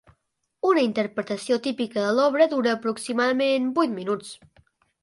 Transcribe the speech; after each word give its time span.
Una 0.69 0.85
interpretació 0.85 1.59
típica 1.69 2.07
de 2.07 2.17
l'obra 2.21 2.49
dura 2.55 2.75
aproximadament 2.79 3.73
vuit 3.79 3.97
minuts. 4.03 4.39